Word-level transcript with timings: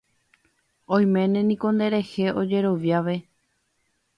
Oiméne 0.95 1.39
niko 1.49 1.67
nderehe 1.73 2.25
ojeroviave. 2.39 3.15